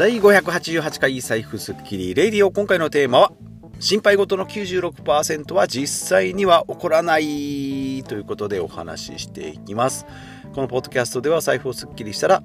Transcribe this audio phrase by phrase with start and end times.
[0.00, 2.50] 第588回財布スッキリレディオ。
[2.50, 3.32] 今回のテーマは
[3.80, 10.06] 心配事の96%は実際には起こらないということでお話ししていきます。
[10.54, 12.42] このポッドキャストでは財布をスッキリしたら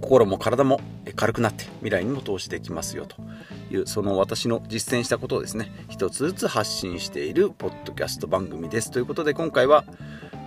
[0.00, 0.80] 心も体も
[1.14, 3.14] 軽くなって未来にも投資できますよと
[3.70, 8.90] いうその私の実践したことをですね一つずつ発信しているポッドキャスト番組です。
[8.90, 9.84] ということで今回は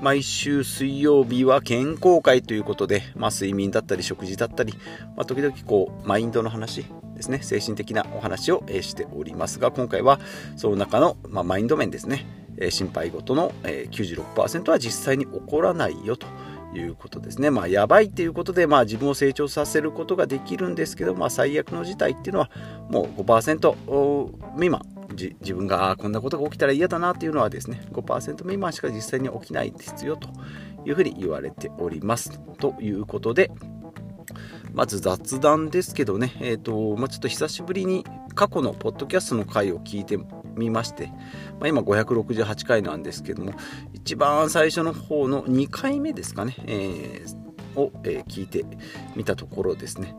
[0.02, 4.74] 毎週水曜日は健康会ということで、まあ、睡眠だったり食事だったり、
[5.16, 10.20] まあ、時々こうマインドの話ですね精神的なお話をしておりますが今回は
[10.58, 12.26] その中の、まあ、マインド面ですね
[12.70, 16.28] 心配事の96%は実際に起こらないよと
[16.74, 17.50] いうことですね。
[17.50, 22.50] まあ、やばいっていうことで、まあ、自分を成長させることができるんですけど、まあ、最悪の事態っていうのは、
[22.90, 24.95] もう5%未満。
[25.16, 30.30] 自分がこんなことが起きたら嫌だなっていうのはですね、5%未満しか実際に起きないですよと
[30.86, 32.40] いうふうに言われております。
[32.60, 33.52] ということで、
[34.74, 40.20] まず雑談ですけどね、え、ー、と、まあ、ちょっと久しぶりに過去のポッドキャストの回を聞いて
[40.56, 41.08] みまして、
[41.60, 43.54] まあ、今568回なんですけども
[43.94, 48.66] 一番最初の方の2回目ですかね、えー、を、えー、聞いて
[49.16, 50.16] みたところですね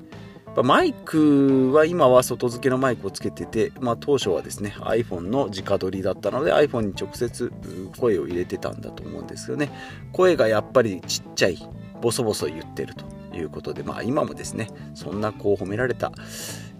[0.63, 7.53] マイクは今は外付けのマイクをつけてて、まあ、当初はですね iPhone の直撮りだったので iPhone に直接
[7.99, 9.71] 声を入れてたんだと思うんですけどね
[10.13, 11.59] 声がやっぱりちっちゃい
[12.01, 13.05] ボソボソ言ってると
[13.37, 16.11] いうことでまあ今もですねそんなこう褒められたい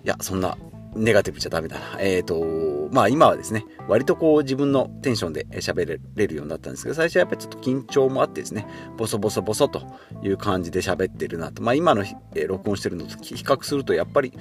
[0.05, 0.57] やそんな
[0.97, 1.99] ネガティブじゃダメだな。
[2.01, 2.41] えっ、ー、と、
[2.93, 9.83] まあ今はですね、割とこう自分のテンションで喋れるようになったんですけど、最初はやっぱりちょっと緊張もあってですね、ボソボソボソと
[10.23, 11.63] いう感じで喋ってるなと。
[11.63, 12.03] まあ今の、
[12.35, 14.33] えー、録音してるのと比較するとやっぱり、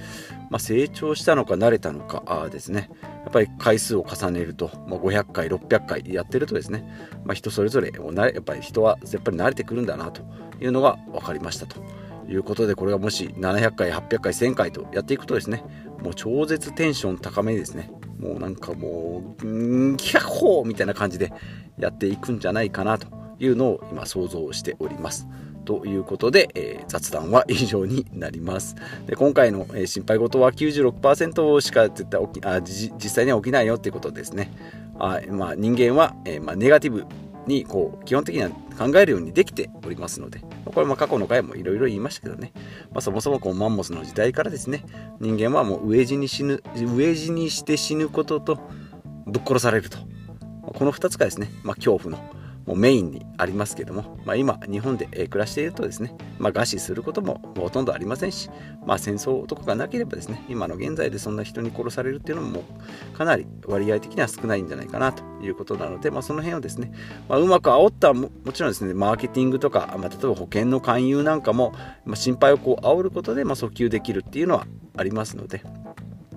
[0.50, 2.90] まあ、成長したのか慣れたのかあですね、
[3.24, 6.88] やっぱり回数を重ねると、まあ、500回、600回やってるとですね、
[7.24, 10.22] まあ、人それぞれやっぱり人はやっぱり慣れてくるんだなと
[10.60, 12.05] いうのが分かりましたと。
[12.28, 15.64] いうことでこれがもし700回800回1000回とやっていくとですね
[16.02, 17.90] もう超絶テンション高めですね。
[18.18, 21.32] もうなんかもうんキャッホーみたいな感じで
[21.78, 25.26] やっていくんじゃないかなというのを今想像しております。
[25.64, 28.76] ということで、えー、雑談は以上になります。
[29.06, 34.50] で今回の、えー、心配事は96%しか絶対起きあ実際には起きないよっていうことですね。
[34.98, 37.04] あ、まあ、人間は、えーまあ、ネガティブ
[37.46, 42.52] にこう基本的には考えるようにできておりますのでこれも過去の回もいろいろ言いましたけどね、
[42.92, 44.84] まあ、そもそもこうマンモスの時代からですね
[45.20, 48.58] 人間はもう飢え死に死ぬ飢え死にして死ぬことと
[49.26, 49.98] ぶっ殺されると。
[50.74, 52.35] この2つがですね、まあ、恐怖の
[52.66, 58.50] もうメインにありますけども、まあ、今日本で暮らしているとですね、まあ、餓死することもほとんどありませんし、
[58.84, 62.64] まあ、戦争とかがなければですね今の現在でそんな人に殺されるっていうのも
[63.14, 66.92] かなり割合的には少ないんじゃないかなということなので、まあ、その辺をですね、
[67.28, 71.72] まあ、うまく煽ったももちろんですねマーケティングとか、まあ、例えば保険の勧誘なんかも、
[72.04, 74.66] まあ、心配をこう煽ることで、まあ、訴求できるっていうのは
[74.96, 75.62] ありますので、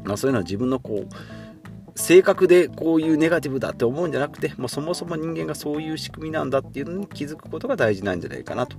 [0.03, 1.38] まあ、そういうのは自分のこう
[1.99, 8.77] 性格でこういうネガティブだって思うんじゃなくてもうそもそも人間がそういう仕組みなんだっていうのに気づくことが大事なんじゃないかなと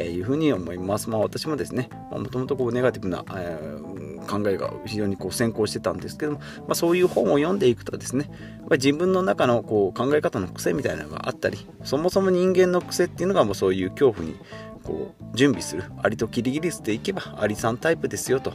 [0.00, 1.10] いうふうに思います。
[1.10, 8.30] まあ、私もですねもともとネガティブな、えー、考えが非常にこう先行してたんですけども、まあ、そういう本を読んでいくとですね
[8.68, 14.36] ま自分の中のこう考え方の癖みたいなのがあったりそもそも人間の癖っていうのがもうそういう恐怖に
[14.84, 18.52] こう準備するアリとキリギリスでいけばアリさんタイプですよと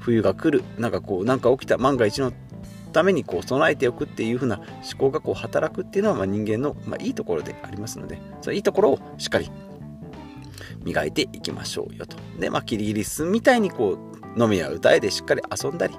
[0.00, 2.32] 冬が来るなんかこうなんか起きた万が一の
[2.96, 4.66] ためにこう備えておくっていう風な思
[4.98, 9.50] 考がこう働くっていうのはま人間のまいいところでありますのでそのいいところをしっかり
[10.82, 12.16] 磨いていきましょうよと。
[12.40, 13.98] で、まあ、キリギリスみたいにこ
[14.36, 15.94] う飲みや歌えでしっかり遊んだり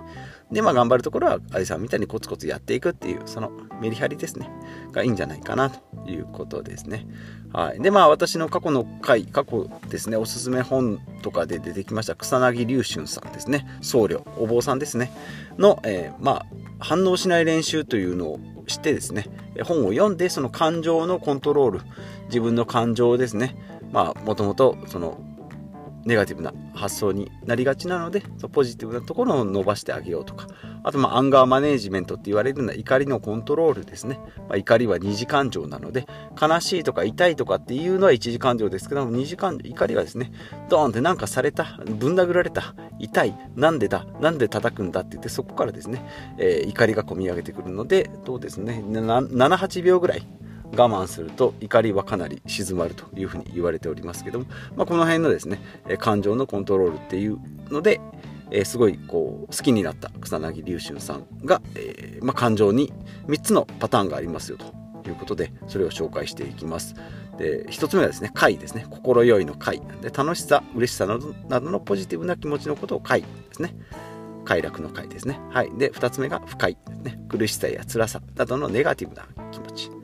[0.52, 4.50] で、まあ、頑張るところはアリさんみたいにコツコツやっていくっていうそのメリハリですね
[4.92, 7.06] がいいんじゃないかなということですね。
[7.54, 15.12] はい、でまあ私の過去の回過去ですねおすすめ本とかで出てきました草薙龍春さんですね僧侶お坊さんですね
[15.60, 16.46] の、えー、まあ
[16.80, 19.26] 反応しない練習というのをしてですね
[19.64, 21.82] 本を読んでその感情のコントロール
[22.26, 23.56] 自分の感情ですね
[23.92, 25.20] まあもともとその
[26.08, 30.48] ネガティブな発想になりがちなのでポジティブなところを伸ばしてあげようとか。
[30.84, 36.08] あとまあアンガーマネージメントって言われるような怒りのコントロールですね、まあ、怒りは二次感情なので
[36.42, 40.32] 悲しいとか痛いとかっていうのは一次感情ですけども二次感情怒りはですね
[40.70, 46.06] ドーンってなんかされたぶん殴られた痛いなんでだなんで叩くんだって言ってそこからですね、
[46.38, 50.26] えー、怒りが込み上げてくるのでどうですね78秒ぐらい
[50.76, 55.60] 我慢すると怒りはかなり静まるというふうに言われておりますけども、まあ、この辺のですね
[56.00, 58.02] 感情のコントロールっていうので、
[58.52, 62.94] えー、すごいこう好きになった草薙龍春さんが、えー、まあ、感情に
[63.28, 66.96] 3つのパターンがありますよということでそれを紹介していきます。
[67.38, 73.76] で1つ目はですね快ですね心よいの快で楽しさ嬉しさなどなどのポジティブな気持ちのことを快ですね
[74.48, 75.42] 快楽の快ですね。
[75.50, 75.72] はい。
[75.78, 77.20] で、2つ目が不快、ね。
[77.28, 79.97] 苦しさや辛さなどのネガティブな気持ち。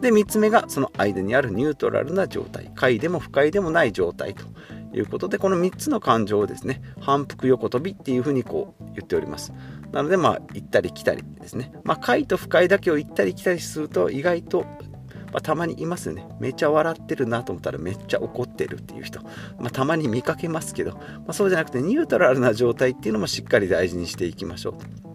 [0.00, 2.70] で、3つ目がその間にあるニュートラルな状態。
[2.74, 4.44] 快でも不快でもない状態と
[4.96, 9.52] いうことで、この3つの感情をですね、反復横跳びっていうふうにこう言っております。
[9.92, 11.72] なので、まあ、行ったり来たりですね。
[11.84, 14.64] まあ、快と不快だけを行ったり来たりすると、意外と
[15.32, 16.26] まあ、たまにいますよね。
[16.40, 19.20] めちゃ笑ってるなと思ったらめっちゃ怒ってるっていう人。
[19.58, 24.70] まあ、たまに見かけますけど、まあ、そうじゃなくてニュートラルな状態っていうのもしっかり大事にしていきましょ
[25.06, 25.09] う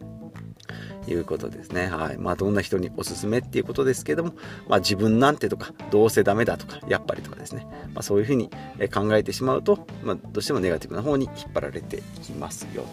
[1.07, 1.87] いうことですね。
[1.87, 2.17] はい。
[2.17, 4.33] まあ、どんな人におすすめっていうことですけども、
[4.67, 7.67] まあ、自分なんてとか、どうせダメだとか、やっぱりとかですね。
[7.93, 8.49] まあ、そういうふうに
[8.93, 12.85] 考えてしまうと、まあ、どうしてもネガティブな方に引っ張られていきますよ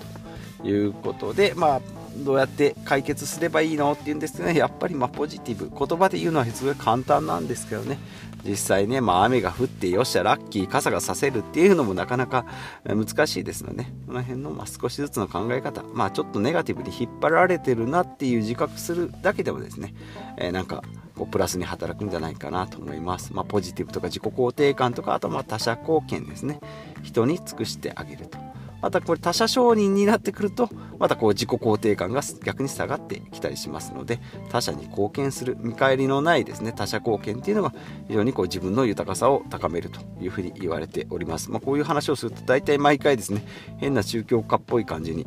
[0.63, 1.81] ということで、まあ、
[2.19, 7.99] どうやって解決すればいいのっていうんですねやっぱりまポジティブ言葉で言うのはすごい簡単なんですけどね
[8.45, 12.47] 実際ね、まあ、雨が降ってよっしゃラッキー傘がさせるっていうのもなかなか
[12.85, 19.95] 難しいですので、ね、この辺のま少しずつの考え方まあちょっとネガティブに引っ張られてるなっていう自覚するだけでもですね、
[20.39, 20.83] えー、なんか
[21.17, 26.61] こうプラスに働くんじゃないかなと思います、まあ、ポジティブとか自己肯定感とかあとま他者貢献ですね。
[27.03, 28.52] 人に尽くしてあげると。
[28.83, 30.69] またこれ他者承認になってくると
[30.99, 34.21] またこう自己肯定感が逆に下がってきたりしますので
[34.51, 37.73] 他者に貢献する見返りのないですね他者貢献っていうのが
[38.09, 43.45] 非常にこう自分の豊かさを高めるというふうに言われております、まあ、こういう話をすると大体毎回ですね
[43.79, 45.25] 変な宗教家っぽい感じに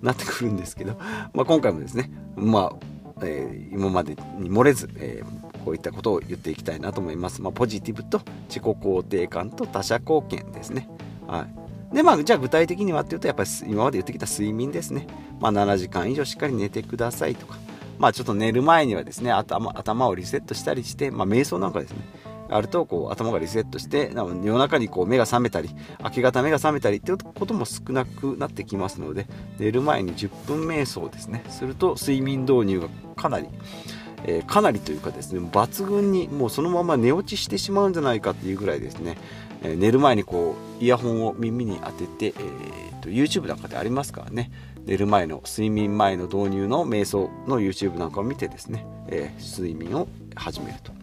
[0.00, 0.96] なってくるんですけど、
[1.34, 7.40] まあ、今回もですねまあえー、今までに漏れず、えー、こういったことを言っていきたいなと思います。
[7.40, 10.88] まあ、ポジティブと自己肯定感と他者貢献ですね。
[11.26, 11.65] はい。
[11.92, 15.06] で、まあ、じゃあ具体的にはっていうと、やっぱり今まで言ってきた睡眠ですね。
[15.40, 17.58] まあ、7時間以上しっかり寝てくださいとか、
[17.98, 21.98] まあ、ちょっと寝る前にはですね、頭頭をリセットしたりして、まあ、瞑想なんかですね、
[22.48, 25.70] あるとこう頭がリセットして夜中にこう目が覚めたり
[26.02, 29.26] 明け方目が覚めたりっていうことも少なくなってきますので
[29.58, 31.44] 寝る前に10分瞑想ですね。
[31.48, 33.48] すると睡眠導入がかなり、
[34.24, 39.18] えー、かなりというかですね抜群にもうそのまま寝落ちしてしまうんじゃないかっていうぐらいですね。
[39.62, 44.50] えー、寝る前にこうイヤホンを耳に当てて、えーと、YouTube なんかでありますからね。
[44.84, 50.06] 寝る前の睡眠前の導入の瞑想の YouTube なんかを見てですね、えー、睡眠を
[50.36, 50.96] 始めると。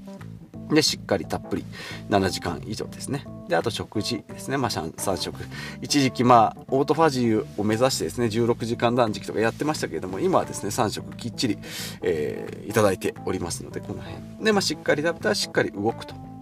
[0.70, 1.66] でしっかりたっぷり
[2.10, 3.26] 7時間以上ですね。
[3.48, 5.36] であと食事ですね、まあ、3食。
[5.82, 11.58] 一時期まあオートファジーを目指してですね16時間断食とかやってましたけれども今はですね3食きっちり、
[12.02, 14.46] えー、いただいておりますのでこの辺。
[14.46, 16.33] で、まあ、しっかり食べたらしっかり動くと。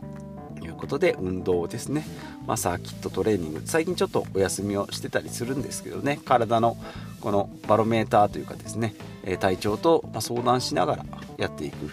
[0.81, 2.03] ことで運動ですね、
[2.47, 6.19] まあ、サーキットトレーニング最近ちょっとお休みをしてたりするんですけどね。
[6.25, 6.75] 体の
[7.21, 8.95] このバロメーターというかですね。
[9.39, 11.05] 体調と相談しながら
[11.37, 11.91] やっていく。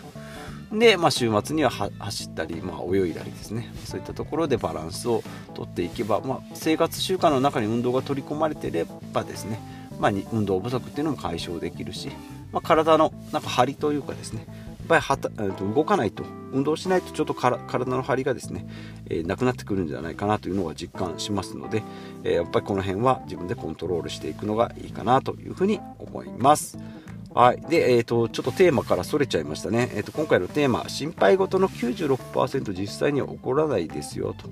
[0.72, 3.70] で、まあ、週末には走ったり、まあ、泳いだりですね。
[3.84, 5.22] そういったところでバランスを
[5.54, 9.60] とっていけば、まあ、生活習慣の中に運動が取り込まれてればですね、
[9.98, 12.10] まあ、運動不足っていうのも解消できるし、
[12.52, 14.46] まあ、体のなんか張りというかですね。
[14.88, 18.66] ぱりはた動かないと運動しないとちょっと体の張りがですね、
[19.08, 21.82] えー、なくなってくるんじゃないかなというのは実感しますので、
[22.24, 26.78] えー、やっぱりこの辺は自分でコントロールしていくのがいいかなというふうに思います。
[27.34, 27.60] はい。
[27.68, 29.90] で、えっ、ー、と、ちょっとテーマからそれちゃいましたね。
[29.94, 34.48] えっ、と、今回のテーマ、心配事の96%実際には起こらないですよ、と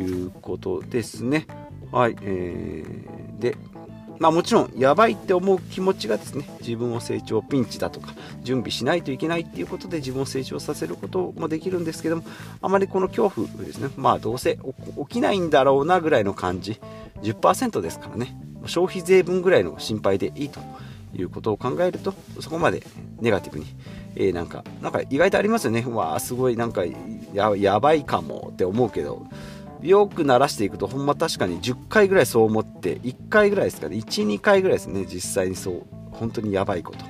[0.00, 1.46] いうことですね。
[1.90, 2.16] はい。
[2.22, 3.56] えー、で、
[4.18, 12.24] まあもちろんやばいって思う気持ちがですね自分を成長ピンチだとか準備しないといけないっていうことで自分を成長させることもできるんですけども
[12.62, 14.58] あまりこの恐怖ですねまあどうせ
[15.08, 16.80] 起きないんだろうなぐらいの感じ
[17.22, 20.60] 10%ですからね消費税分ぐらいの心配でいいと
[21.14, 22.82] いうことを考えるとそこまで
[23.20, 23.66] ネガティブに、
[24.16, 25.84] えー、なんかなんか意外とありますよね。
[25.86, 26.82] わあすごいなんか
[27.32, 29.26] ややばいかもって思うけど
[29.84, 33.96] よく鳴らしていくとほんま確かに10回ぐらいそう思って1回ぐらいですかね。
[33.96, 35.06] 12回ぐらいですね。
[35.06, 35.82] 実際にそう。
[36.10, 37.04] 本当にやばいこと。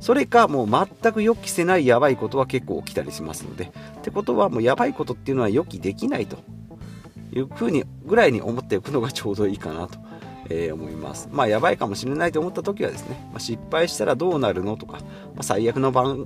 [0.00, 3.72] それかもう全く予期せないやばいことは結構起きたりしますので。
[3.98, 6.38] ってことはもうやばいことっていうのは予期できないと。
[7.34, 9.98] いうふうにぐらいに思っておくのがちょうどいいかなと、
[10.50, 11.28] えー、思います。
[11.32, 15.06] まあやばいかもしれないと思った時はですね、まあ、失敗したらどうなるのとか、ま
[15.38, 16.16] あ、最悪の場合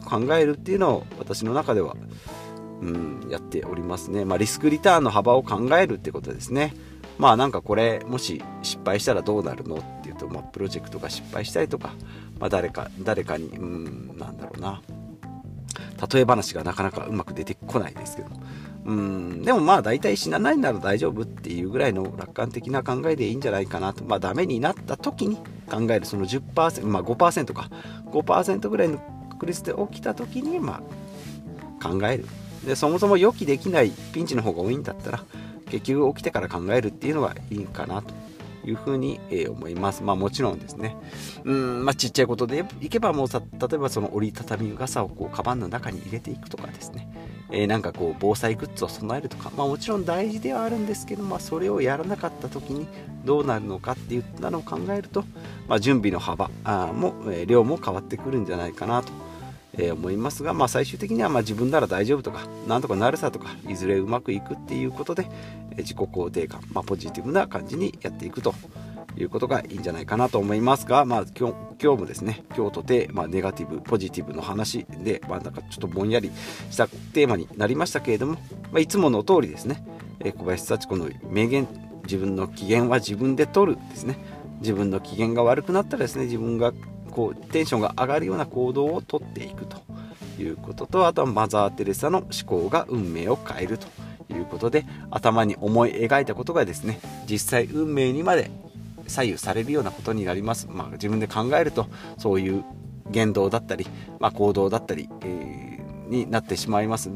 [0.00, 1.96] 考えるっていうのを私の中では
[2.80, 4.24] うん、やっておりますね。
[4.24, 6.74] まあ、リスクリターンの幅を考えるってことですね。
[7.18, 11.92] まあなんかこれもし失敗したらどうなるのっていうと、まあ、プロジェクトが失敗したりとか、
[12.38, 14.80] まあ、誰か誰かにうんなんだろうな。
[16.12, 18.28] 例え話がなかなかうまく出てこないですけど。
[18.86, 24.02] うんでもまあ大体死なないなら大丈夫っていうぐらいの楽観的な考えでいいんじゃないかなと。
[24.04, 25.36] まあダメになった時に
[25.70, 27.68] 考えるその10%まあ5%か。
[28.06, 30.80] 5%ぐらいの確率で起きた時にま
[31.80, 32.26] あ考える。
[32.64, 35.24] でそもそも予期できないピンチの方が多いんだったら
[35.70, 38.12] 結局起きてから考えるっていうのがいいかなと
[38.64, 40.02] いうふうに、え思います。
[40.02, 40.94] まあもちろんですね、
[41.44, 47.10] うん、まあちっちゃいことでいけばもうさ、例えばその折りたたみ傘をこうカバンの中に入れていくとかですね、
[47.50, 52.86] えー、なんかこう防災グッズを備えるとか、まあもちろん大事ではあるんですけど、まあそれをやらなかった時に
[53.24, 55.24] どうなるのかっていったのを考えると、
[55.68, 59.29] まあ準備の幅あも、え、量も変わってくるんじゃないかなと。
[59.74, 65.26] えー、思いますが、まあ、最終的にはま自分なら大丈夫とかなんとかなるさとかいずれうまくいくっていうことで、
[65.72, 68.54] え自己肯定感、まあ、ポジティブな感じにやっていくと
[69.16, 76.30] いうことがいいんじゃないかなと思いますが、まあ、今日今日もですね今日とて、まあ、ネガティブポジティブの話で、まあ、なんかちょっとぼんやり
[76.70, 78.38] したテーマになりましたけれども、ま
[78.74, 79.84] あ、いつもの通りですね、
[80.20, 81.66] え小林幸子の名言
[82.04, 84.18] 自分の機嫌は自分で取るですね
[84.60, 86.72] 自分の機嫌が悪くなったらですね自分が
[87.10, 89.78] こうテンションが上がるような行動をとっていくと
[90.40, 93.86] いうこととあとはマザー・テレサの思考が運命を変えると
[94.32, 98.50] いうことで頭に思い描いたことがですね実際運命にまで
[99.06, 102.64] 左右されるようなことになります、まあ、自分で考えるとそういう
[103.10, 103.86] 言動だったり、
[104.20, 107.10] まあ、行動だったり、えー、になってしまいます。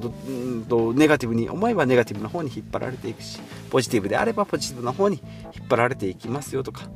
[0.68, 5.22] とネガティブに思えばネガティブな方に引っ張られていくしポジティブであればポジティブな方に
[5.54, 6.88] 引っ張られていきますよとか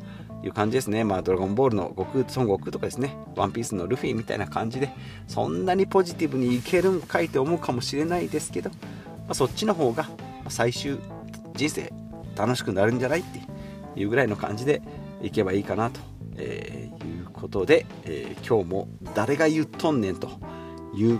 [0.49, 1.05] いう感じですね。
[1.05, 4.91] まあ、ドラゴンボールの悟空、孫悟空とかですね、ワンピースのルフィみたいな感じで、
[5.27, 8.77] そんなにポジティブにいけるんかいって思うかもしれないですけど、ま
[9.31, 10.09] あ、そっちの方が
[10.49, 10.99] 最終
[11.55, 11.93] 人生
[12.37, 13.41] 楽しくなるんじゃないって
[14.01, 14.83] いうぐらいの感じで
[15.23, 16.01] いけばいいかなと、
[16.37, 20.29] えー、いうことで、えー、今日も誰が言っとんねんと
[20.95, 21.19] いう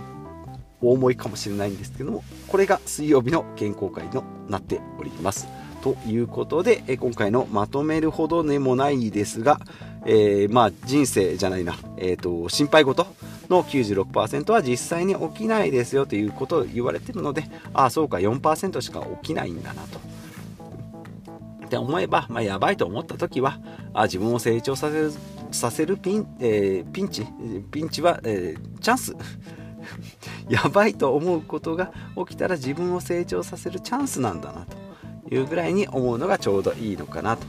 [0.81, 5.47] お思いかもしれないんですけども、これが水曜日の健康会のなっております。
[5.79, 9.59] ということで、え今回のまとめるほどでもないですが、
[10.05, 13.07] えー、まあ人生じゃないな、えーと、心配事
[13.49, 19.99] の96%は実際に起きないですよということを言われてるのでああそうか4%しか起きないんだなと。
[21.65, 23.59] って思えば、まあ、やばいと思った時は
[23.93, 25.11] あ自分を成長させる
[25.51, 27.27] させるピン,、えー、ピンチ
[27.71, 29.15] ピンチは、えー、チャンス
[30.49, 34.77] やばいと思うことが起きたら自分を成長させるチャンスなんだなと
[35.31, 37.45] いうぐらいに思うのがちょうどいいのかなと、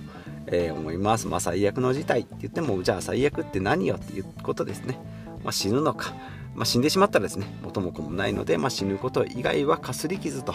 [0.47, 1.27] えー、思います。
[1.27, 4.99] まあ、最悪の事態って言ってもじゃあ最悪って何よっていうことですね。
[5.43, 6.15] まあ、死ぬのか、
[6.55, 10.55] まあ、死んでしまったらですね元も子もないので、まあ、死ぬこと以外はかすり傷と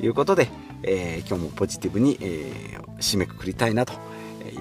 [0.00, 0.48] いうことで、
[0.82, 3.94] えー、今日もポジティブに、えー、締めくくりたいなと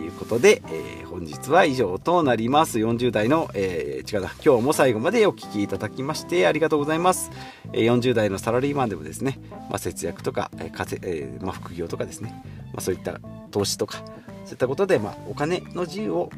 [0.05, 2.79] いうことで、えー、本日は以上となります。
[2.79, 7.31] 40代の、えー、違うな、今日も最後までお聴きいただきましてありがとうございます。
[7.73, 12.43] えー、40代のサラリーマンでもですね、まあ、節約とか、えーえーまあ、副業とかですね、
[12.73, 13.19] まあ、そういった
[13.51, 13.97] 投資とか、
[14.45, 16.29] そういったことで、まあ、お金の自由を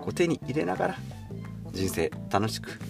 [0.00, 0.96] こう手に入れながら、
[1.72, 2.80] 人生楽しく、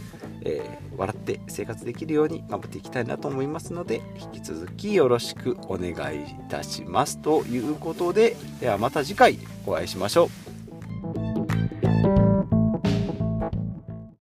[0.44, 10.41] えー、笑って生活できるように頑張っていきたいなと思いますので引き続きよろしくお願いいたしますということでではまた次回お会いしましょう。